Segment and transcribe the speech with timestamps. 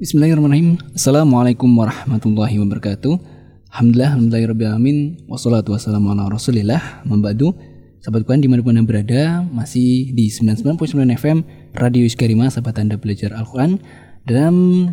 [0.00, 0.80] Bismillahirrahmanirrahim.
[0.96, 3.20] Assalamualaikum warahmatullahi wabarakatuh.
[3.68, 5.28] Alhamdulillah, alhamdulillahirrahmanirrahim.
[5.28, 7.04] Wassalatu wassalamu ala rasulillah.
[7.04, 7.52] Membadu,
[8.00, 11.44] sahabat Quran di mana pun anda berada, masih di 99.9 FM
[11.76, 13.76] Radio Iskarima, sahabat anda belajar Al-Quran
[14.24, 14.88] dalam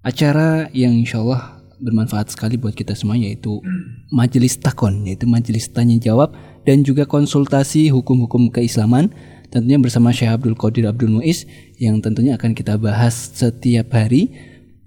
[0.00, 3.60] acara yang insya Allah bermanfaat sekali buat kita semua yaitu
[4.08, 6.32] majelis takon yaitu majelis tanya jawab
[6.64, 9.12] dan juga konsultasi hukum-hukum keislaman
[9.48, 11.44] tentunya bersama Syekh Abdul Qadir Abdul Muiz
[11.80, 14.30] yang tentunya akan kita bahas setiap hari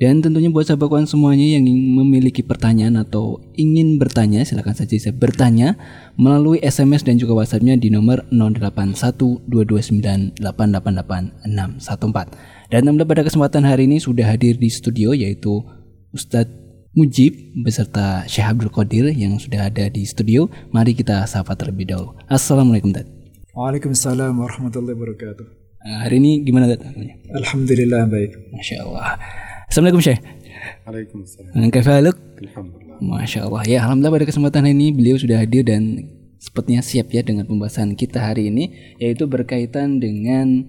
[0.02, 5.14] dan tentunya buat sahabat kawan semuanya yang memiliki pertanyaan atau ingin bertanya silahkan saja bisa
[5.14, 5.78] bertanya
[6.18, 8.26] melalui SMS dan juga WhatsAppnya di nomor
[9.46, 10.42] 081229888614
[12.74, 15.62] dan pada kesempatan hari ini sudah hadir di studio yaitu
[16.18, 20.52] Ustadz Mujib beserta Syekh Abdul Qadir yang sudah ada di studio.
[20.76, 22.20] Mari kita sapa terlebih dahulu.
[22.28, 23.21] Assalamualaikum Dad.
[23.52, 25.44] Waalaikumsalam warahmatullahi wabarakatuh.
[25.84, 26.88] Uh, hari ini gimana Dad?
[27.36, 28.48] Alhamdulillah baik.
[28.48, 29.20] Masya Allah.
[29.68, 30.24] Assalamualaikum Syekh.
[30.88, 31.52] Waalaikumsalam.
[31.68, 32.16] Kafaluk.
[32.40, 32.98] Alhamdulillah.
[33.04, 33.62] Masya Allah.
[33.68, 36.00] Ya Alhamdulillah pada kesempatan ini beliau sudah hadir dan
[36.40, 40.64] sepertinya siap ya dengan pembahasan kita hari ini yaitu berkaitan dengan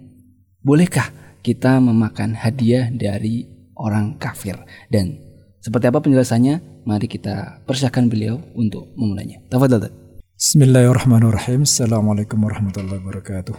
[0.66, 1.14] bolehkah
[1.46, 3.46] kita memakan hadiah dari
[3.78, 4.58] orang kafir
[4.90, 5.22] dan
[5.62, 6.82] seperti apa penjelasannya?
[6.82, 9.38] Mari kita persiapkan beliau untuk memulainya.
[9.46, 10.01] Tafadhal.
[10.42, 11.62] Bismillahirrahmanirrahim.
[11.62, 13.54] Assalamualaikum warahmatullahi wabarakatuh.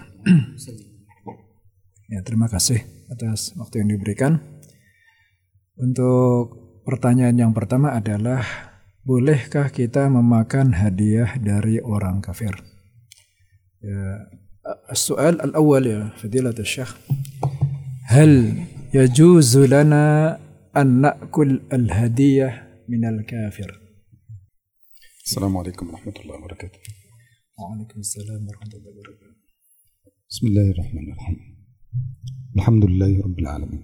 [2.11, 4.43] ya, terima kasih atas waktu yang diberikan.
[5.79, 6.51] Untuk
[6.83, 8.43] pertanyaan yang pertama adalah
[9.07, 12.51] bolehkah kita memakan hadiah dari orang kafir?
[13.79, 14.27] Ya,
[14.91, 16.91] soal al-awwal ya, fadilat syekh.
[18.11, 18.59] Hal
[18.91, 20.35] yajuzulana
[20.75, 23.82] an na'kul al-hadiyah minal kafir?
[25.25, 26.79] السلام عليكم ورحمة الله وبركاته.
[27.59, 29.35] وعليكم السلام ورحمة الله وبركاته.
[30.29, 31.37] بسم الله الرحمن الرحيم.
[32.55, 33.81] الحمد لله رب العالمين.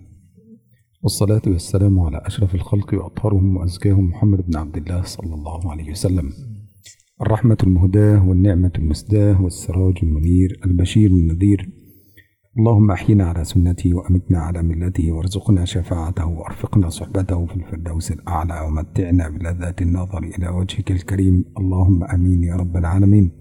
[1.04, 6.34] والصلاة والسلام على أشرف الخلق وأطهرهم وأزكاهم محمد بن عبد الله صلى الله عليه وسلم.
[7.22, 11.70] الرحمة المهداة والنعمة المسداة والسراج المنير البشير النذير
[12.60, 19.30] اللهم أحينا على سنته وأمتنا على ملته وارزقنا شفاعته وأرفقنا صحبته في الفردوس الأعلى ومتعنا
[19.30, 21.46] بلذات النظر إلى وجهك الكريم.
[21.58, 23.32] اللهم أمين يا رب العالمين.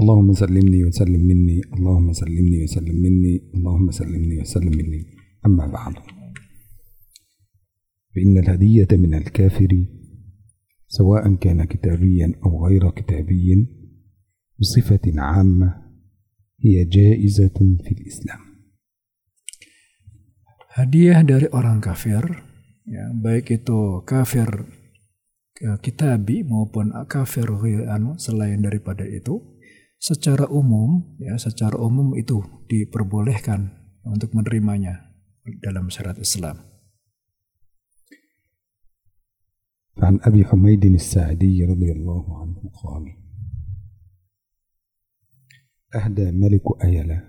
[0.00, 1.60] اللهم سلمني وسلم مني.
[1.74, 3.50] اللهم سلمني وسلم مني.
[3.54, 5.06] اللهم سلمني وسلم مني.
[5.46, 5.94] أما بعد.
[8.14, 9.84] فإن الهدية من الكافر
[10.88, 13.68] سواء كان كتابيا أو غير كتابي
[14.60, 15.85] بصفة عامة
[16.59, 18.41] هي جائزة في الإسلام
[20.71, 22.23] hadiah dari orang kafir
[22.87, 24.47] ya baik itu kafir
[25.59, 27.43] ya, kitabi maupun kafir
[27.91, 29.59] anu selain daripada itu
[29.99, 32.39] secara umum ya secara umum itu
[32.71, 33.75] diperbolehkan
[34.07, 35.13] untuk menerimanya
[35.61, 36.71] dalam syariat Islam.
[40.01, 43.03] عن أبي حميد الساعدي رضي الله عنه قال
[45.94, 47.24] أهدى ملك أيلة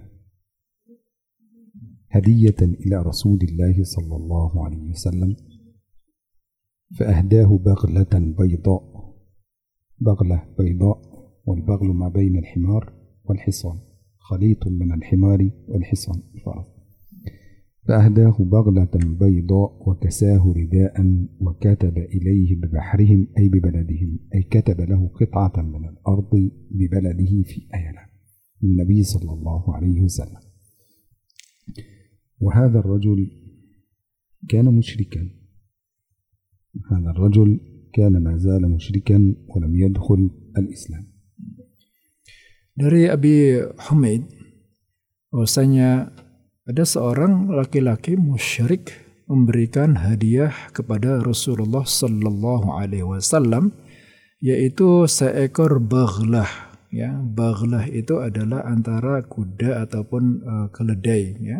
[2.10, 5.36] هدية إلى رسول الله صلى الله عليه وسلم.
[7.00, 9.14] فأهداه بغلة بيضاء.
[10.02, 11.02] بغلة بيضاء
[11.46, 13.80] والبغل ما بين الحمار والحصان.
[14.18, 16.24] خليط من الحمار والحصان.
[16.36, 16.66] الفرس
[17.88, 18.90] فأهداه بغلة
[19.20, 24.20] بيضاء وكساه رداء وكتب إليه ببحرهم أي ببلدهم.
[24.36, 28.07] أي كتب له قطعة من الأرض ببلده في أيلة
[28.64, 30.42] النبي صلى الله عليه وسلم
[32.40, 33.32] وهذا الرجل
[34.50, 35.30] كان مشركا
[36.92, 37.60] هذا الرجل
[37.94, 41.06] كان ما زال مشركا ولم يدخل الإسلام
[42.78, 43.58] Dari Abi
[43.90, 44.30] Humaid
[45.34, 46.14] bahwasanya
[46.70, 48.94] ada seorang laki-laki musyrik
[49.26, 53.74] memberikan hadiah kepada Rasulullah Sallallahu Alaihi Wasallam
[54.38, 57.16] yaitu seekor baghlah ya.
[57.20, 61.60] Baghlah itu adalah antara kuda ataupun uh, keledai ya.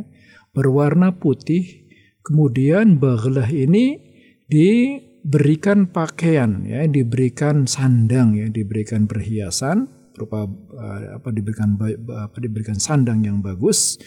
[0.56, 1.88] Berwarna putih
[2.26, 4.00] kemudian baghlah ini
[4.48, 6.88] diberikan pakaian ya.
[6.88, 8.48] Diberikan sandang ya.
[8.48, 11.78] Diberikan perhiasan berupa uh, apa diberikan
[12.16, 14.00] apa diberikan sandang yang bagus.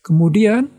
[0.00, 0.72] Kemudian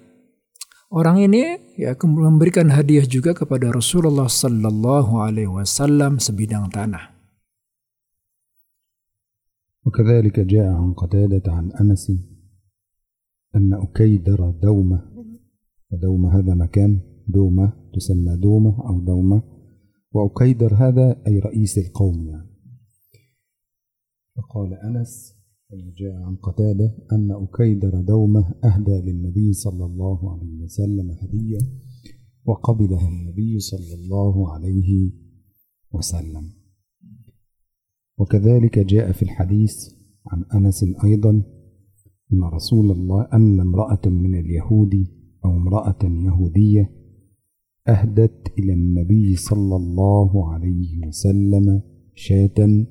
[0.89, 7.18] orang ini ya memberikan hadiah juga kepada Rasulullah sallallahu alaihi wasallam sebidang tanah
[9.85, 12.11] وكذلك جاء عن قتادة عن أنس
[13.55, 15.11] أن أكيدر دومة
[15.91, 19.43] ودومة هذا مكان دومة تسمى دومة أو دومة
[20.11, 22.49] وأكيدر هذا أي رئيس القوم يعني.
[24.35, 25.35] فقال أنس
[25.97, 31.59] جاء عن قتادة أن أكيدر دومة أهدى للنبي صلى الله عليه وسلم هدية
[32.45, 35.11] وقبلها النبي صلى الله عليه
[35.91, 36.58] وسلم.
[38.19, 39.73] وكذلك جاء في الحديث
[40.27, 41.29] عن أنس أيضا
[42.33, 45.07] أن رسول الله أن امرأة من اليهود
[45.45, 46.91] أو امرأة يهودية
[47.87, 51.81] أهدت إلى النبي صلى الله عليه وسلم
[52.15, 52.85] شاة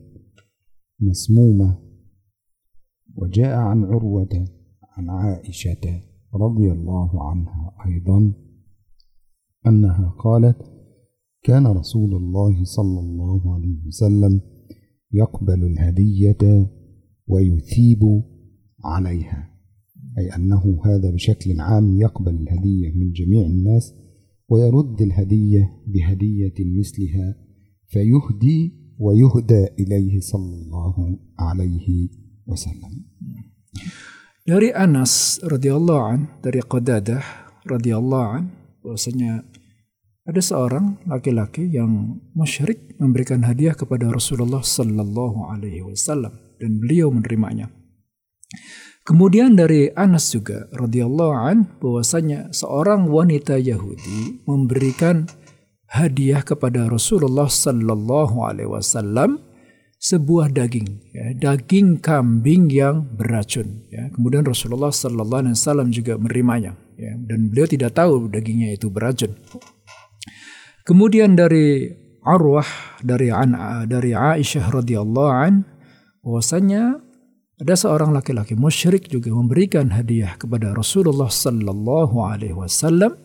[1.01, 1.79] مسمومة.
[3.17, 4.45] وجاء عن عروة
[4.83, 6.03] عن عائشة
[6.35, 8.33] رضي الله عنها أيضا
[9.67, 10.63] أنها قالت
[11.43, 14.41] كان رسول الله صلى الله عليه وسلم
[15.13, 16.71] يقبل الهدية
[17.27, 18.23] ويثيب
[18.85, 19.51] عليها
[20.19, 23.95] أي أنه هذا بشكل عام يقبل الهدية من جميع الناس
[24.49, 27.37] ويرد الهدية بهدية مثلها
[27.87, 32.09] فيهدي ويهدى إليه صلى الله عليه
[32.49, 33.05] wasallam.
[34.49, 37.21] Dari Anas radhiyallahu an, dari Qadadah
[37.69, 38.45] radhiyallahu an,
[38.81, 39.45] bahwasanya
[40.29, 47.73] ada seorang laki-laki yang musyrik memberikan hadiah kepada Rasulullah sallallahu alaihi wasallam dan beliau menerimanya.
[49.09, 55.25] Kemudian dari Anas juga radhiyallahu an bahwasanya seorang wanita Yahudi memberikan
[55.89, 59.41] hadiah kepada Rasulullah sallallahu alaihi wasallam
[59.97, 63.89] sebuah daging, ya, daging kambing yang beracun.
[63.89, 64.13] Ya.
[64.13, 69.33] Kemudian Rasulullah sallallahu alaihi wasallam juga menerimanya, ya, dan beliau tidak tahu dagingnya itu beracun.
[70.88, 71.88] Kemudian dari
[72.24, 73.56] Arwah dari An
[73.88, 75.68] dari Aisyah radhiyallahu an
[76.24, 77.04] bahwasanya
[77.60, 83.16] ada seorang laki-laki musyrik juga memberikan hadiah kepada Rasulullah sallallahu alaihi wasallam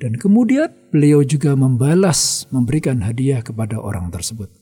[0.00, 4.52] dan kemudian beliau juga membalas memberikan hadiah kepada orang tersebut.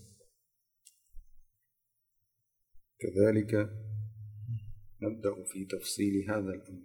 [3.01, 3.53] كذلك
[5.01, 6.85] نبدأ في تفصيل هذا الأمر.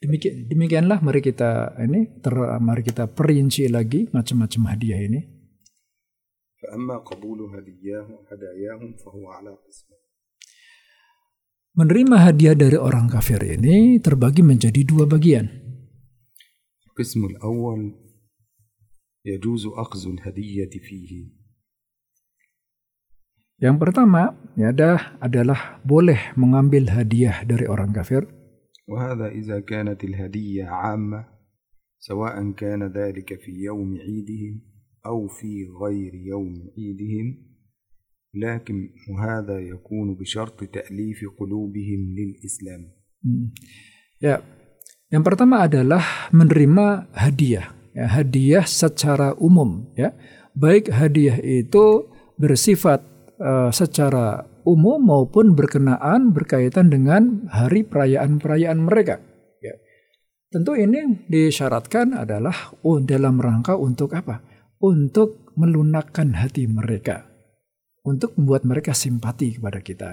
[0.00, 5.20] Demikian, demikianlah mari kita ini ter, mari kita perinci lagi macam-macam hadiah ini.
[11.76, 15.46] Menerima hadiah dari orang kafir ini terbagi menjadi dua bagian.
[23.60, 24.72] Yang pertama ya
[25.20, 28.39] adalah boleh mengambil hadiah dari orang kafir.
[28.90, 31.24] وهذا إذا كانت الهدية عامة
[31.98, 34.60] سواء كان ذلك في يوم عيدهم
[35.06, 37.26] أو في غير يوم عيدهم
[38.34, 43.52] لكن وهذا يكون بشرط تأليف قلوبهم للإسلام Hmm.
[44.16, 44.40] Ya,
[45.12, 47.68] yang pertama adalah menerima hadiah.
[47.92, 50.16] Ya, hadiah secara umum, ya.
[50.56, 52.08] Baik hadiah itu
[52.40, 53.04] bersifat
[53.36, 59.21] uh, secara umum maupun berkenaan berkaitan dengan hari perayaan-perayaan mereka.
[59.61, 59.75] Ya.
[60.49, 64.41] Tentu ini disyaratkan adalah oh, dalam rangka untuk apa?
[64.81, 67.29] Untuk melunakkan hati mereka,
[68.03, 70.09] untuk membuat mereka simpati kepada kita.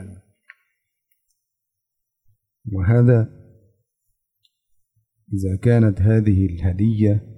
[2.62, 3.26] وهذا
[5.34, 7.35] إذا كانت هذه الهدية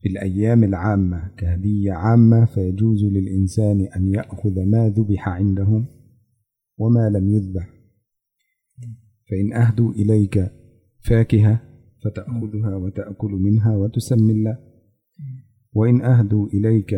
[0.00, 5.86] في الأيام العامة كهدية عامة فيجوز للإنسان أن يأخذ ما ذبح عندهم
[6.78, 7.68] وما لم يذبح.
[9.30, 10.52] فإن أهدوا إليك
[11.00, 11.60] فاكهة
[12.04, 14.58] فتأخذها وتأكل منها وتسمي الله.
[15.72, 16.94] وإن أهدوا إليك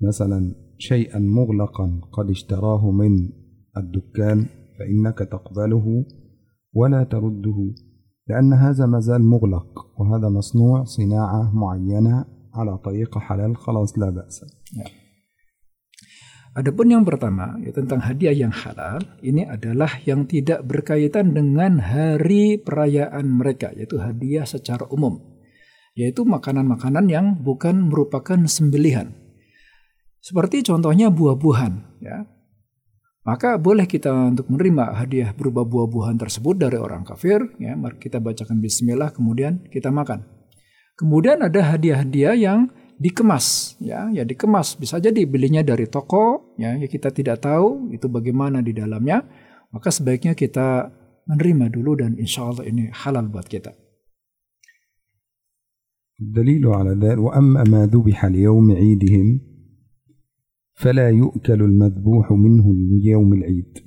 [0.00, 3.30] مثلا شيئا مغلقا قد اشتراه من
[3.76, 4.46] الدكان
[4.78, 6.06] فإنك تقبله
[6.72, 7.74] ولا ترده
[8.27, 14.45] لأن هذا ما زال مغلق وهذا مصنوع صناعة معينة على طريقة حلال خلاص لا بأس
[16.53, 22.61] Adapun yang pertama ya, tentang hadiah yang halal ini adalah yang tidak berkaitan dengan hari
[22.61, 25.17] perayaan mereka yaitu hadiah secara umum
[25.97, 29.17] yaitu makanan-makanan yang bukan merupakan sembelihan
[30.21, 32.29] seperti contohnya buah-buahan ya
[33.27, 38.19] maka boleh kita untuk menerima hadiah berupa buah-buahan tersebut dari orang kafir ya mari kita
[38.19, 40.27] bacakan bismillah kemudian kita makan
[40.99, 42.67] kemudian ada hadiah-hadiah yang
[42.99, 48.05] dikemas ya ya dikemas bisa jadi belinya dari toko ya, ya kita tidak tahu itu
[48.11, 49.23] bagaimana di dalamnya
[49.71, 50.91] maka sebaiknya kita
[51.25, 53.73] menerima dulu dan insya Allah ini halal buat kita
[56.21, 59.27] الدليل على ذلك وأما ما ذبح ليوم عيدهم
[60.80, 63.78] فلا يؤكل المذبوح منه ليوم العيد.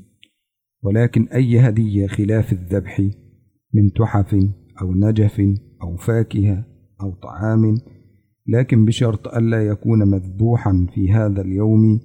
[0.84, 3.02] ولكن أي هدية خلاف الذبح
[3.74, 4.36] من تحف
[4.82, 5.42] أو نجف
[5.82, 6.66] أو فاكهة
[7.02, 7.78] أو طعام
[8.48, 12.00] لكن بشرط ألا يكون مذبوحا في هذا اليوم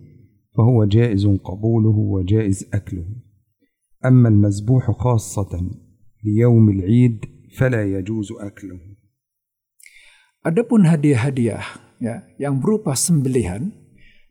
[0.56, 3.06] فهو جائز قبوله وجائز أكله.
[4.04, 5.70] أما المذبوح خاصة
[6.24, 7.24] ليوم العيد
[7.58, 8.80] فلا يجوز أكله.
[10.46, 11.58] Adapun hadiah-hadiah
[11.98, 13.74] ya yang berupa sembelihan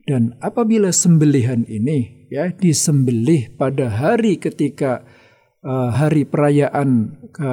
[0.06, 5.02] Dan apabila sembelihan ini ya disembelih pada hari ketika
[5.66, 7.50] uh, hari perayaan eh, ke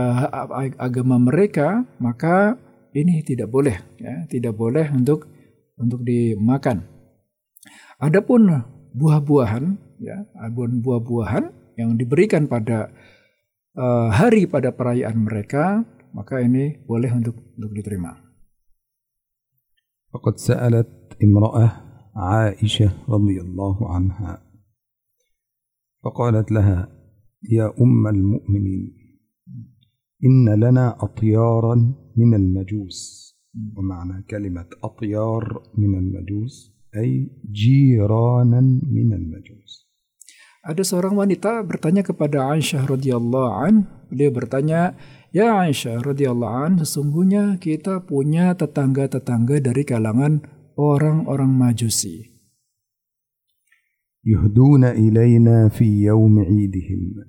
[0.77, 2.61] agama mereka, maka
[2.93, 5.25] ini tidak boleh ya, tidak boleh untuk
[5.81, 6.85] untuk dimakan.
[7.97, 8.45] Adapun
[8.93, 11.49] buah-buahan ya, adapun buah-buahan
[11.81, 12.93] yang diberikan pada
[13.73, 15.81] uh, hari pada perayaan mereka,
[16.13, 18.13] maka ini boleh untuk untuk diterima.
[20.37, 20.85] saya alat
[21.17, 24.42] imra'ah عائشة رضي الله عنها
[26.04, 26.88] فقالت لها
[27.50, 28.94] يا أم المؤمنين
[30.24, 31.74] إن لنا أطيارا
[32.16, 32.98] من المجوس
[33.76, 39.88] ومعنى كلمة أطيار من المجوس أي جيرانا من المجوس
[40.58, 43.88] Ada seorang wanita bertanya kepada Aisyah radhiyallahu an.
[44.12, 44.92] Beliau bertanya,
[45.32, 50.44] "Ya Aisyah radhiyallahu an, sesungguhnya kita punya tetangga-tetangga dari kalangan
[50.76, 52.38] orang-orang Majusi."
[54.24, 57.24] Yuhduna ilaina fi yawm 'idihim.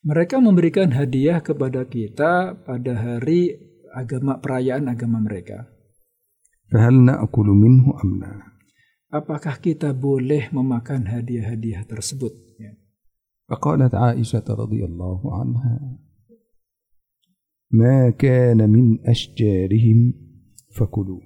[0.00, 3.56] Mereka memberikan hadiah kepada kita pada hari
[3.92, 5.68] agama perayaan agama mereka.
[6.70, 8.34] فهل نأكل منه أم لا؟
[9.10, 12.30] Apakah kita boleh memakan hadiah-hadiah tersebut?
[12.62, 12.78] Ya.
[13.50, 15.98] فقالت عائشة رضي الله عنها
[17.74, 20.14] ما كان من أشجارهم
[20.70, 21.20] فكلوا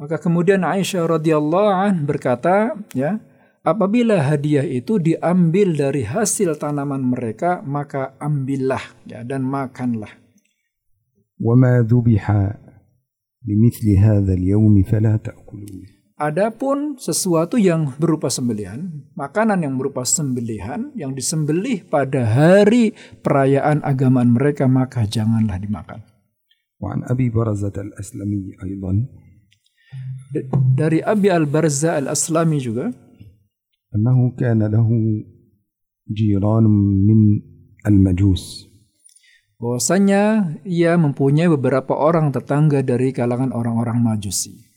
[0.00, 3.16] Maka kemudian Aisyah radhiyallahu an berkata, ya,
[3.64, 10.12] apabila hadiah itu diambil dari hasil tanaman mereka, maka ambillah ya dan makanlah.
[11.36, 12.24] وما ذبح
[13.44, 21.12] لمثل هذا اليوم فلا تأكلوا Adapun sesuatu yang berupa sembelihan, makanan yang berupa sembelihan yang
[21.12, 26.00] disembelih pada hari perayaan agamaan mereka maka janganlah dimakan.
[26.80, 29.29] وعن أبي برزة الأسلمي أيضا D-
[30.75, 32.87] Dari Abi Al-Barza Al-Aslami juga
[33.91, 34.87] أنه كان له
[36.07, 36.63] جيران
[37.07, 37.19] من
[37.87, 38.71] المجوس
[39.61, 44.71] bahwasanya ia mempunyai beberapa orang tetangga dari kalangan orang-orang Majusi.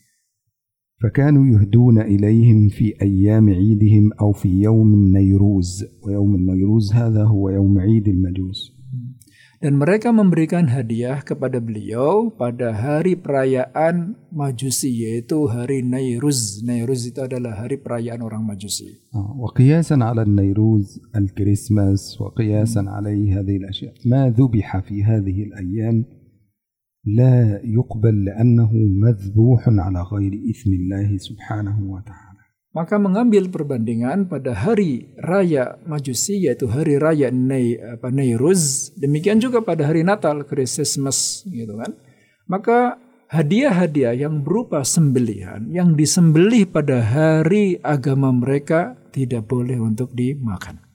[1.03, 7.79] فكانوا يهدون إليهم في أيام عيدهم أو في يوم النيروز ويوم النيروز هذا هو يوم
[7.79, 8.74] عيد المجوس
[9.60, 16.64] Dan mereka memberikan hadiah kepada beliau pada hari perayaan Majusi yaitu hari Nairuz.
[16.64, 18.96] Nairuz itu adalah hari perayaan orang Majusi.
[19.14, 26.04] آه، وقياسا على النيروز الكريسماس وقياسا عليه هذه الأشياء ما ذبح في هذه الأيام
[27.04, 28.70] لا يقبل لأنه
[29.06, 32.23] مذبوح على غير إثم الله سبحانه وتعالى
[32.74, 39.58] Maka mengambil perbandingan pada hari raya Majusi yaitu hari raya Nai, apa, Nairuz, demikian juga
[39.58, 41.98] pada hari Natal Christmas gitu kan.
[42.46, 42.94] Maka
[43.26, 50.90] hadiah-hadiah yang berupa sembelihan yang disembelih pada hari agama mereka tidak boleh untuk dimakan.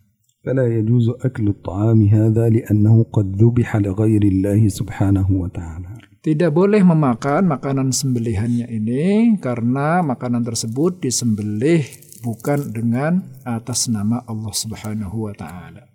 [0.45, 7.48] فلا يجوز أكل الطعام هذا لأنه قد ذبح لغير الله سبحانه وتعالى tidak boleh memakan
[7.48, 11.80] makanan sembelihannya ini karena makanan tersebut disembelih
[12.20, 15.88] bukan dengan atas nama Allah Subhanahu wa taala.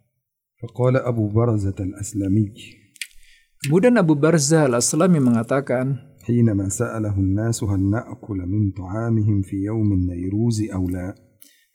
[0.57, 2.57] Faqala Abu Barzah al-Aslami.
[3.61, 10.65] Kemudian Abu Barzah al-Aslami mengatakan, "Hinama sa'alahu an-nas hal na'kul min ta'amihim fi yawm an-nayruz
[10.73, 11.13] aw la?"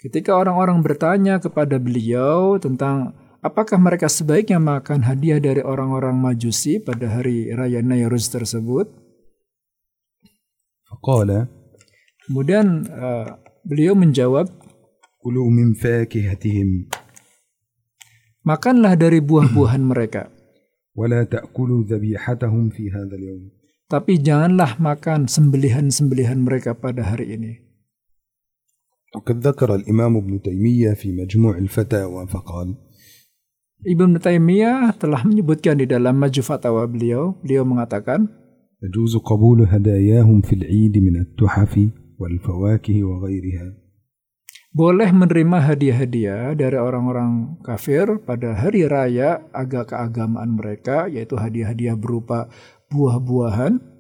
[0.03, 7.12] Ketika orang-orang bertanya kepada beliau tentang apakah mereka sebaiknya makan hadiah dari orang-orang Majusi pada
[7.12, 8.90] hari raya Nairuz tersebut,
[10.90, 11.50] فقال
[12.30, 14.50] kemudian uh, beliau menjawab,
[15.22, 16.90] كلوا من فاكهتهم
[18.46, 20.30] makanlah dari buah-buahan mereka,
[20.96, 27.54] ولا تأكلوا ذبيحتهم في هذا اليوم tapi janganlah makan sembelihan-sembelihan mereka pada hari ini.
[29.16, 32.76] وقد ذكر الإمام ابن تيمية في مجموع الفتاوى فقال
[33.86, 38.46] Ibnu Taimiyah telah menyebutkan di dalam Maju Fatawa beliau, beliau mengatakan,
[38.84, 43.68] يجوز قبول هداياهم في العيد من التحف والفواكه وغيرها
[44.76, 52.52] boleh menerima hadiah-hadiah dari orang-orang kafir pada hari raya agak keagamaan mereka, yaitu hadiah-hadiah berupa
[52.92, 53.96] buah-buahan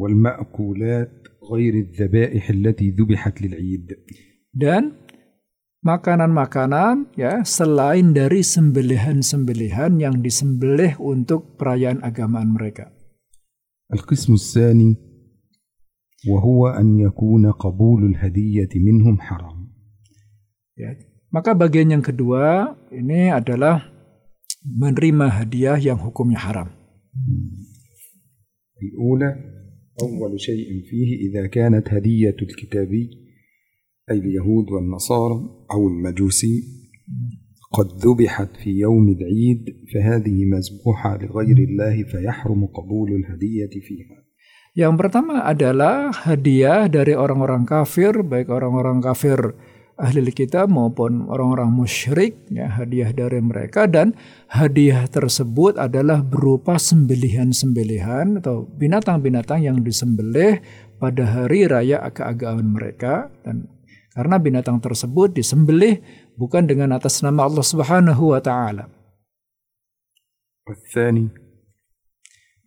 [0.00, 1.12] والمأكولات
[1.52, 3.86] غير الذبائح التي ذبحت للعيد
[4.56, 4.96] dan
[5.84, 12.92] makanan-makanan ya selain dari sembelihan-sembelihan yang disembelih untuk perayaan agamaan mereka.
[13.90, 14.96] القسم الثاني
[16.30, 19.60] وهو أن يكون قبول الهدية منهم حرام
[20.80, 20.96] Ya.
[21.28, 23.84] Maka bagian yang kedua ini adalah
[24.64, 26.72] menerima hadiah yang hukumnya haram.
[28.80, 29.30] الأولى
[30.00, 33.04] أول شيء فيه إذا كانت هدية الكتابي
[34.10, 35.38] أي اليهود والنصارى
[35.72, 36.62] أو المجوسي
[37.72, 39.64] قد ذبحت في يوم العيد
[39.94, 44.18] فهذه مذبوحة لغير الله فيحرم قبول الهدية فيها
[44.70, 49.58] Yang pertama adalah hadiah dari orang-orang kafir, baik orang-orang kafir
[49.98, 54.14] ahli kitab maupun orang-orang musyrik, ya, hadiah dari mereka dan
[54.46, 60.62] hadiah tersebut adalah berupa sembelihan-sembelihan atau binatang-binatang yang disembelih
[61.02, 63.66] pada hari raya keagamaan mereka dan
[64.14, 66.02] karena binatang tersebut disembelih
[66.34, 68.90] bukan dengan atas nama Allah Subhanahu wa taala.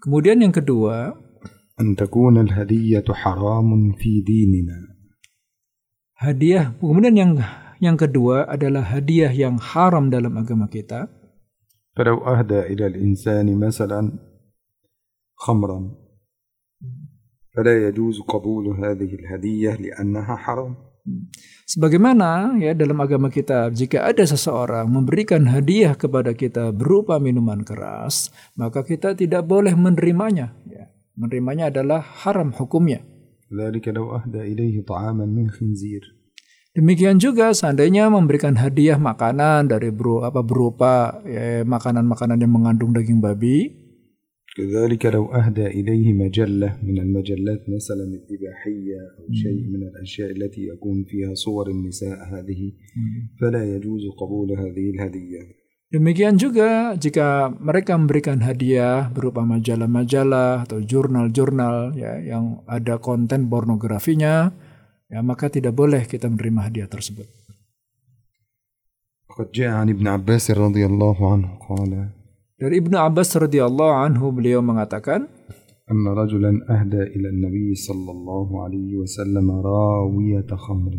[0.03, 1.15] Kemudian yang kedua,
[1.81, 4.93] أن تكون الهدية حرام في ديننا
[6.13, 7.31] hadiah kemudian yang
[7.81, 11.09] yang kedua adalah hadiah yang haram dalam agama kita
[11.97, 14.01] فلو أهدى إلى الإنسان مثلا
[15.35, 15.79] خمرا
[17.53, 20.75] فلا يجوز قبول هذه الهدية لأنها حرام
[21.68, 28.32] Sebagaimana ya dalam agama kita jika ada seseorang memberikan hadiah kepada kita berupa minuman keras,
[28.56, 30.88] maka kita tidak boleh menerimanya ya
[31.18, 33.02] menerimanya adalah haram hukumnya.
[36.78, 43.18] Demikian juga seandainya memberikan hadiah makanan dari bro, apa berupa ya, makanan-makanan yang mengandung daging
[43.18, 43.87] babi.
[44.57, 51.03] كذلك لو أهدى إليه مجلة من المجلات مثلا الإباحية أو شيء من الأشياء التي يكون
[51.03, 52.71] فيها صور النساء هذه
[53.41, 55.63] فلا يجوز قبول هذه الهدية
[55.93, 64.57] Demikian juga jika mereka memberikan hadiah berupa majalah-majalah atau jurnal-jurnal ya yang ada konten pornografinya,
[65.05, 67.29] ya maka tidak boleh kita menerima hadiah tersebut.
[72.57, 75.27] Dari Ibnu Abbas radhiyallahu anhu beliau mengatakan
[75.91, 80.93] أن رجلا أهدى إلى النبي صلى الله عليه وسلم راوية خمر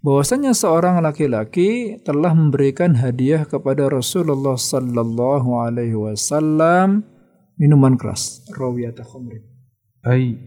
[0.00, 7.04] bahwasanya seorang laki-laki telah memberikan hadiah kepada Rasulullah sallallahu alaihi wasallam
[7.60, 9.44] minuman keras rawiyat khamrin
[10.08, 10.40] ay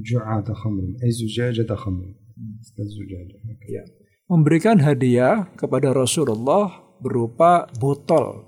[0.00, 2.16] ju'at khamrin ay zujajat khamrin
[3.68, 3.84] ya
[4.32, 8.47] memberikan hadiah kepada Rasulullah berupa botol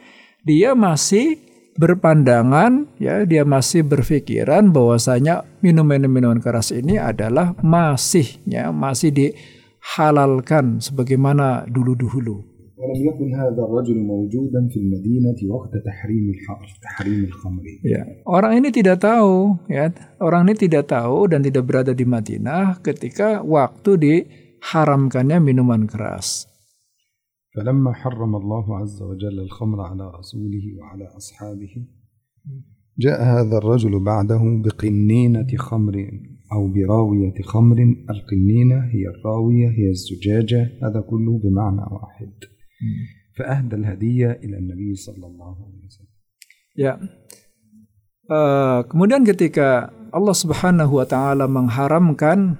[0.41, 1.37] dia masih
[1.77, 12.51] berpandangan ya dia masih berpikiran bahwasanya minuman-minuman keras ini adalah masihnya masih dihalalkan sebagaimana dulu-dulu.
[17.85, 22.81] Ya, orang ini tidak tahu ya, orang ini tidak tahu dan tidak berada di Madinah
[22.81, 26.50] ketika waktu diharamkannya minuman keras.
[27.55, 31.73] فلما حرم الله عز وجل الخمر على رسوله وعلى أصحابه
[32.99, 35.95] جاء هذا الرجل بعده بقنينة خمر
[36.53, 37.77] أو براوية خمر.
[38.09, 42.33] القنينة هي الراوية هي الزجاجة هذا كله بمعنى واحد.
[43.37, 46.11] فأهدى الهدية إلى النبي صلى الله عليه وسلم.
[46.71, 46.95] Ya.
[48.31, 52.55] Uh, kemudian ketika Allah Subhanahu wa taala mengharamkan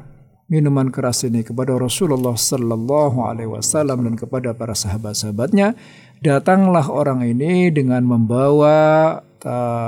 [0.50, 5.74] minuman keras ini kepada Rasulullah Sallallahu Alaihi Wasallam dan kepada para sahabat-sahabatnya,
[6.22, 9.20] datanglah orang ini dengan membawa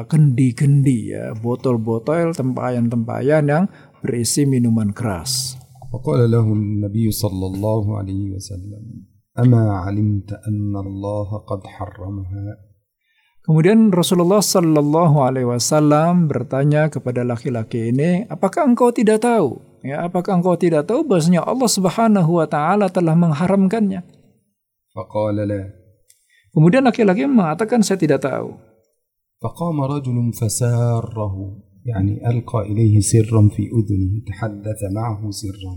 [0.07, 3.65] kendi-kendi ya, botol-botol tempayan-tempayan yang
[4.03, 5.59] berisi minuman keras.
[5.89, 8.85] وقال له النبي صلى الله عليه وسلم
[9.41, 12.69] أما علمت أن الله قد حرمها
[13.49, 19.57] Kemudian Rasulullah Sallallahu Alaihi Wasallam bertanya kepada laki-laki ini, apakah engkau tidak tahu?
[19.85, 24.03] Ya, apakah engkau tidak tahu bahwasanya Allah Subhanahu Wa Taala telah mengharamkannya?
[26.51, 28.69] Kemudian laki-laki mengatakan saya tidak tahu.
[29.39, 31.35] فقام رجل فساره
[31.87, 35.75] يعني ألقى إليه سرا في أذنه تحدث معه سرا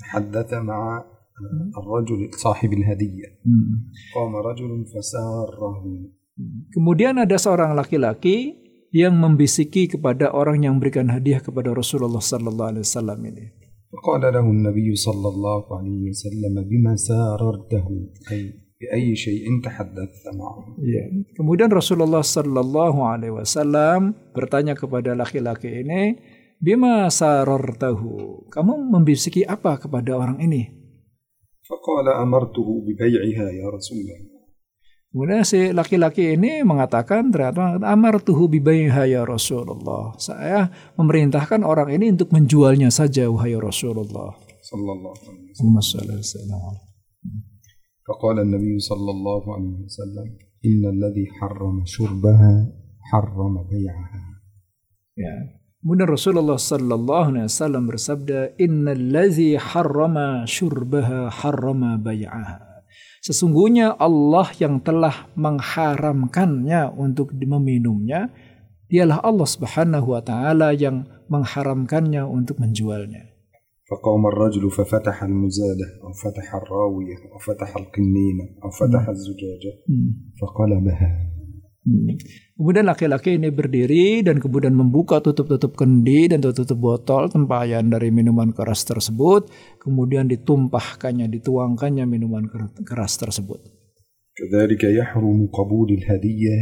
[0.00, 1.04] تحدث مع
[1.78, 3.28] الرجل صاحب الهدية
[4.14, 5.84] قام رجل فساره
[6.68, 8.59] Kemudian ada seorang laki-laki
[8.94, 13.46] yang membisiki kepada orang yang memberikan hadiah kepada Rasulullah sallallahu alaihi wasallam ini.
[13.86, 17.86] فقال له النبي صلى الله عليه وسلم بما ساررته
[18.32, 18.40] أي
[18.82, 21.06] بأي شيء تحدثت معه Ya.
[21.38, 26.18] Kemudian Rasulullah Sallallahu Alaihi Wasallam bertanya kepada laki-laki ini,
[26.60, 28.50] bima sarartahu.
[28.52, 30.76] Kamu membisiki apa kepada orang ini?
[31.66, 34.29] فقال أمرته ببيعها يا رسول الله
[35.10, 40.12] Kemudian si laki-laki ini mengatakan ternyata amar tuhu bibaiha ya Rasulullah.
[40.20, 40.68] Saya
[41.00, 44.36] memerintahkan orang ini untuk menjualnya saja wahai Rasulullah.
[44.66, 46.84] صلى الله عليه وسلم Allahumma shalli wa sallim alaihi.
[48.06, 50.28] فقال النبي صلى الله عليه وسلم
[50.66, 52.54] إن الذي حرم شربها
[53.10, 54.22] حرم بيعها
[55.16, 55.32] Ya.
[55.80, 62.69] Kemudian Rasulullah sallallahu alaihi wasallam bersabda, "Innallazi harrama syurbaha harrama bai'aha."
[63.22, 68.30] Sesungguhnya Allah yang telah mengharamkannya untuk meminumnya,
[68.86, 73.36] dialah Allah Subhanahu wa taala yang mengharamkannya untuk menjualnya.
[73.86, 79.72] فقام الرجل ففتح المزادة أو فتح الراوية أو فتح القنينة أو فتح الزجاجة
[80.42, 81.36] فقلبها
[81.86, 82.18] Hmm.
[82.60, 88.56] Kemudian laki-laki ini berdiri dan kemudian membuka tutup-tutup kendi dan tutup-tutup botol tempayan dari minuman
[88.56, 89.52] keras tersebut.
[89.76, 93.60] Kemudian ditumpahkannya, dituangkannya minuman ker- keras tersebut.
[94.36, 96.56] كذلك يحرم قبول الهدية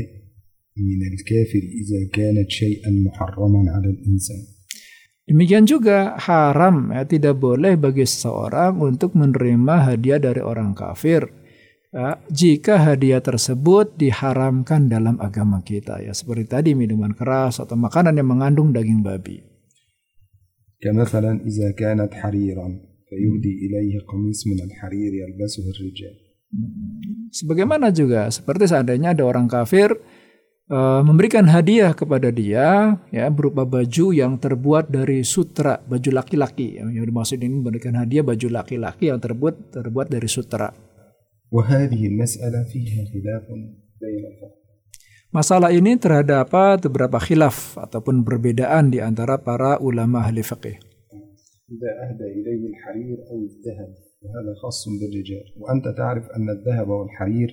[0.78, 4.42] من الكافر إذا كانت شيئا محرما على الإنسان
[5.24, 11.24] Demikian juga haram ya tidak boleh bagi seseorang untuk menerima hadiah dari orang kafir
[11.94, 18.18] ya, jika hadiah tersebut diharamkan dalam agama kita ya seperti tadi minuman keras atau makanan
[18.18, 19.54] yang mengandung daging babi.
[20.84, 22.68] كمثلا إذا كانت حريرا
[23.08, 26.16] فيهدي إليه قميص من الحرير يلبسه الرجال
[27.34, 29.90] Sebagaimana juga seperti seandainya ada orang kafir
[30.70, 36.78] eh, memberikan hadiah kepada dia ya berupa baju yang terbuat dari sutra, baju laki-laki.
[36.78, 40.70] Yang dimaksud ini memberikan hadiah baju laki-laki yang terbuat terbuat dari sutra.
[41.54, 43.46] وهذه المسألة فيها خلاف
[44.00, 44.62] بين الفقهاء
[45.34, 50.78] Masalah ini terhadap apa beberapa khilaf ataupun perbedaan di antara para ulama ahli fikih.
[51.74, 53.90] إذا أهدى إليه الحرير أو الذهب
[54.22, 57.50] وهذا خاص بالرجال وأنت تعرف أن الذهب والحرير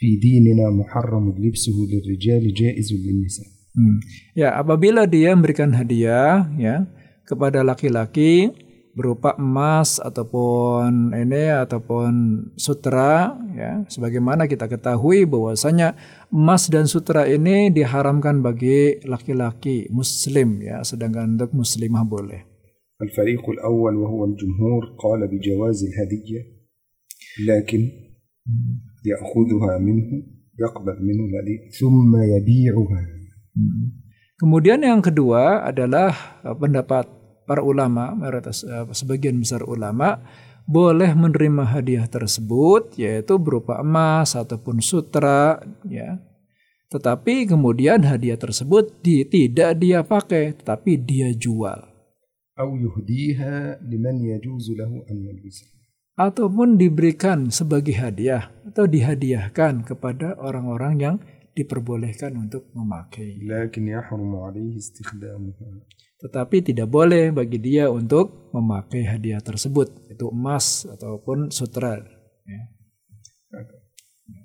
[0.00, 3.98] في ديننا محرم لبسه للرجال جائز للنساء Hmm.
[4.38, 6.86] Ya, apabila dia memberikan hadiah ya
[7.26, 8.54] kepada laki-laki
[8.98, 12.12] berupa emas ataupun ini ataupun
[12.54, 15.98] sutra ya sebagaimana kita ketahui bahwasanya
[16.30, 22.54] emas dan sutra ini diharamkan bagi laki-laki muslim ya sedangkan untuk muslimah boleh.
[23.02, 26.40] الفريق الأول وهو الجمهور قال بجواز الهدية
[27.48, 27.80] لكن
[29.04, 30.08] يأخذها منه
[30.60, 33.02] يقبل منه الهدية ثم يبيعها
[34.34, 36.10] Kemudian yang kedua adalah
[36.42, 37.06] eh, pendapat
[37.49, 40.21] para ulama eh, sebagian besar ulama
[40.69, 45.57] boleh menerima hadiah tersebut yaitu berupa emas ataupun sutra
[45.89, 46.21] ya.
[46.93, 51.89] Tetapi kemudian hadiah tersebut di, tidak dia pakai tetapi dia jual.
[56.19, 61.15] Ataupun diberikan sebagai hadiah atau dihadiahkan kepada orang-orang yang
[61.55, 63.39] diperbolehkan untuk memakai
[66.24, 72.00] Tetapi tidak boleh bagi dia untuk memakai hadiah tersebut, itu emas ataupun sutra.
[72.48, 72.74] Ya.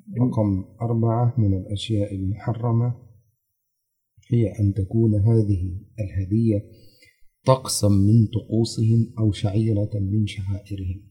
[0.10, 2.94] رقم أربعة من الأشياء المحرمة
[4.32, 5.64] هي أن تكون هذه
[6.00, 6.66] الهدية
[7.46, 11.10] طقسا من طقوسهم أو شعيرة من شعائرهم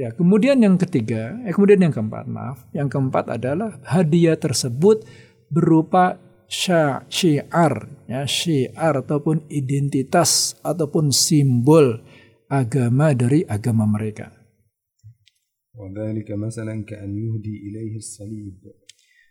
[0.00, 5.04] Ya, kemudian yang ketiga, eh kemudian yang keempat, maaf, yang keempat adalah hadiah tersebut
[5.52, 6.16] berupa
[6.53, 7.73] syiar
[8.05, 12.05] ya syiar ataupun identitas ataupun simbol
[12.45, 14.29] agama dari agama mereka.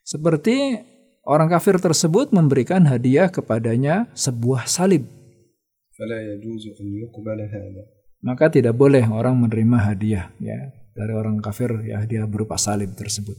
[0.03, 0.83] Seperti
[1.23, 5.07] orang kafir tersebut memberikan hadiah kepadanya sebuah salib.
[8.27, 13.39] Maka tidak boleh orang menerima hadiah ya dari orang kafir ya hadiah berupa salib tersebut.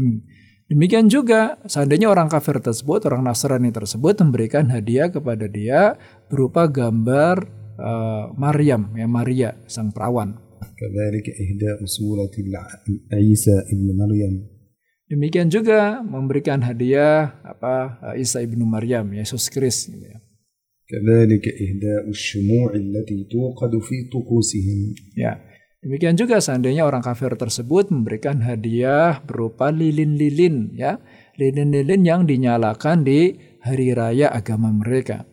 [0.00, 0.24] Hmm.
[0.69, 5.97] Demikian juga seandainya orang kafir tersebut, orang Nasrani tersebut memberikan hadiah kepada dia
[6.29, 7.41] berupa gambar
[7.73, 10.37] eh, Maryam ya Maria sang perawan.
[10.79, 12.71] كذلك إهداء سورة الع-
[13.11, 14.33] عيسى ابن مريم
[15.09, 20.19] Demikian juga memberikan hadiah apa eh, Isa ibnu Maryam Yesus Kristus gitu ya.
[20.89, 24.79] كذلك إهداء الشموع التي توقد في طقوسهم
[25.17, 25.41] Ya.
[25.84, 30.96] Demikian juga seandainya orang kafir tersebut memberikan hadiah berupa lilin-lilin ya,
[31.36, 35.28] lilin-lilin yang dinyalakan di hari raya agama mereka.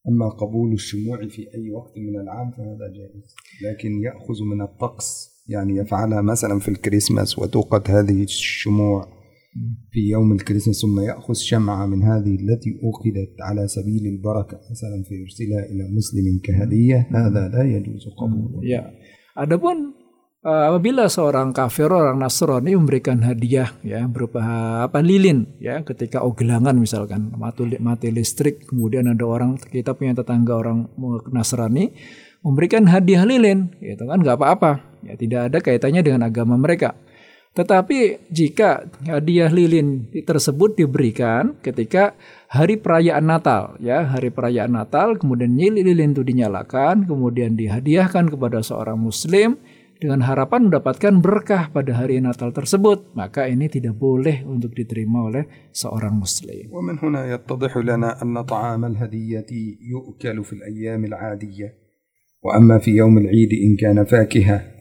[0.00, 3.34] أما قبول الشموع في أي وقت من العام فهذا جائز.
[3.66, 9.20] لكن يأخذ من الطقس يعني يفعلها مثلا في الكريسماس وتوقد هذه الشموع
[9.90, 15.62] في يوم الكريسماس ثم يأخذ شمعة من هذه التي أوقدت على سبيل البركة مثلا فيرسلها
[15.72, 18.60] إلى مسلم كهدية هذا لا يجوز قبوله.
[18.62, 18.82] Ya,
[19.36, 19.92] adapun
[20.42, 24.40] eh, apabila seorang kafir orang Nasrani memberikan hadiah ya berupa
[24.86, 30.54] apa lilin ya ketika ogelangan misalkan mati, mati listrik kemudian ada orang kita punya tetangga
[30.56, 30.88] orang
[31.30, 31.92] Nasrani
[32.40, 34.72] memberikan hadiah lilin itu kan nggak apa-apa.
[35.04, 36.92] Ya tidak ada kaitannya dengan agama mereka
[37.55, 42.11] tetapi jika hadiah lilin tersebut diberikan ketika
[42.51, 48.99] hari perayaan Natal, ya hari perayaan Natal, kemudian lilin itu dinyalakan, kemudian dihadiahkan kepada seorang
[48.99, 49.55] Muslim
[49.95, 55.71] dengan harapan mendapatkan berkah pada hari Natal tersebut, maka ini tidak boleh untuk diterima oleh
[55.71, 56.67] seorang Muslim.
[56.75, 59.47] ومن هنا يتضح لنا أن طعام الهدية
[59.79, 61.67] يؤكل في الأيام العادية
[62.43, 64.75] وأما في يوم العيد إن كان فاكهة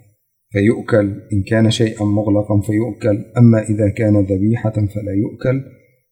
[0.51, 1.07] فيؤكل.
[1.33, 3.25] إن كان شيئا مغلقا فيؤكل.
[3.37, 5.61] أما إذا كان ذبيحة فلا يؤكل.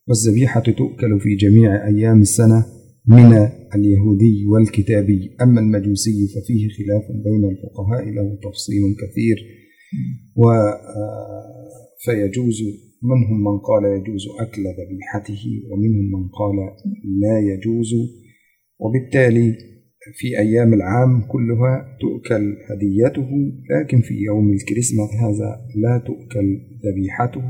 [0.07, 2.65] والذبيحة تؤكل في جميع أيام السنة
[3.07, 3.33] من
[3.75, 5.35] اليهودي والكتابي.
[5.41, 9.37] أما المجوسي ففيه خلاف بين الفقهاء له تفصيل كثير.
[10.35, 11.57] و آه،
[12.05, 12.61] فيجوز
[13.03, 16.55] منهم من قال يجوز أكل ذبيحته ومنهم من قال
[17.21, 17.93] لا يجوز.
[18.79, 19.76] وبالتالي
[20.13, 23.29] في أيام العام كلها تؤكل هديته
[23.71, 26.47] لكن في يوم الكريسماس هذا لا تؤكل
[26.85, 27.49] ذبيحته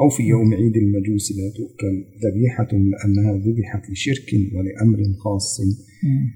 [0.00, 5.60] أو في يوم عيد المجوس لا تؤكل ذبيحة لأنها ذبحت لشرك ولأمر خاص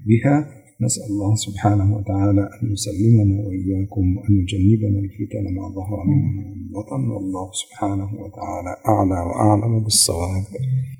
[0.07, 0.57] بها.
[0.81, 7.01] نسأل الله سبحانه وتعالى أن يسلمنا وإياكم وأن يجنبنا الفتن ما ظهر منها ومن بطن
[7.09, 10.43] والله سبحانه وتعالى أعلى وأعلم بالصواب.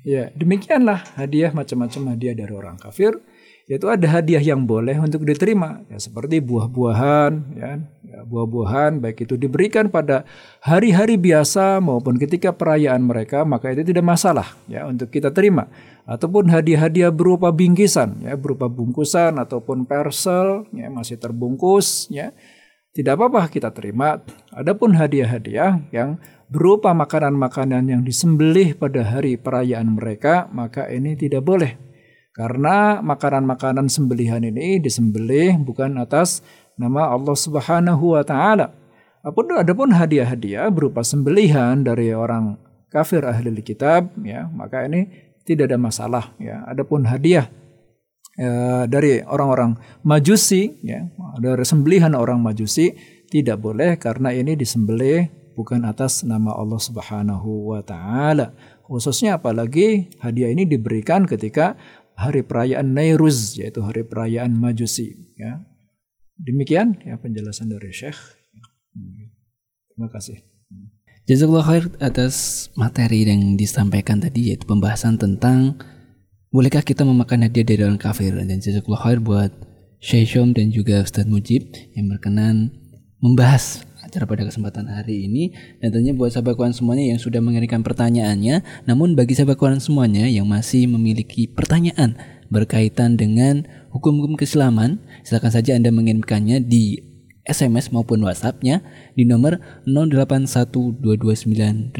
[0.04, 3.22] Ya, demikianlah hadiah macam-macam hadiah dari orang kafir.
[3.68, 9.36] Yaitu ada hadiah yang boleh untuk diterima, ya seperti buah-buahan, ya, ya, buah-buahan baik itu
[9.36, 10.24] diberikan pada
[10.64, 15.68] hari-hari biasa maupun ketika perayaan mereka, maka itu tidak masalah ya untuk kita terima.
[16.08, 22.32] Ataupun hadiah-hadiah berupa bingkisan, ya berupa bungkusan ataupun persel, ya masih terbungkus, ya
[22.96, 24.24] tidak apa-apa kita terima.
[24.48, 26.16] Adapun hadiah-hadiah yang
[26.48, 31.87] berupa makanan-makanan yang disembelih pada hari perayaan mereka, maka ini tidak boleh.
[32.38, 36.38] Karena makanan-makanan sembelihan ini disembelih bukan atas
[36.78, 38.70] nama Allah Subhanahu wa taala.
[39.26, 42.54] Apa pun adapun hadiah-hadiah berupa sembelihan dari orang
[42.94, 45.10] kafir ahli kitab ya, maka ini
[45.42, 46.62] tidak ada masalah ya.
[46.70, 47.50] Adapun hadiah
[48.38, 49.74] eh, dari orang-orang
[50.06, 51.10] Majusi ya,
[51.42, 52.94] dari sembelihan orang Majusi
[53.26, 55.26] tidak boleh karena ini disembelih
[55.58, 58.54] bukan atas nama Allah Subhanahu wa taala.
[58.86, 61.76] Khususnya apalagi hadiah ini diberikan ketika
[62.18, 65.62] hari perayaan Nairuz yaitu hari perayaan Majusi ya.
[66.34, 68.18] Demikian ya penjelasan dari Syekh.
[69.94, 70.42] Terima kasih.
[71.30, 75.78] Jazakallah khair atas materi yang disampaikan tadi yaitu pembahasan tentang
[76.50, 79.52] bolehkah kita memakan hadiah dari orang kafir dan jazakallah khair buat
[79.98, 82.70] Syekh Syom dan juga Ustadz Mujib yang berkenan
[83.18, 85.52] membahas acara pada kesempatan hari ini.
[85.78, 90.26] Dan tentunya buat sahabat kawan semuanya yang sudah mengirimkan pertanyaannya namun bagi sahabat kawan semuanya
[90.26, 92.16] yang masih memiliki pertanyaan
[92.48, 97.07] berkaitan dengan hukum-hukum keislaman silakan saja Anda mengirimkannya di
[97.48, 98.84] SMS maupun WhatsApp-nya
[99.16, 99.56] di nomor
[99.88, 101.96] 081229888614.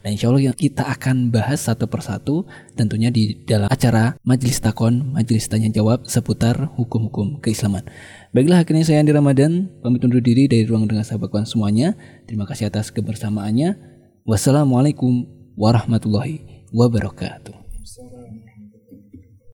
[0.00, 2.46] Dan insya Allah yang kita akan bahas satu persatu
[2.78, 7.82] tentunya di dalam acara Majelis Takon, Majelis Tanya Jawab seputar hukum-hukum keislaman.
[8.30, 11.98] Baiklah akhirnya saya Andi Ramadan pamit undur diri dari ruang dengar sahabat semuanya.
[12.24, 13.76] Terima kasih atas kebersamaannya.
[14.22, 15.26] Wassalamualaikum
[15.58, 17.61] warahmatullahi wabarakatuh.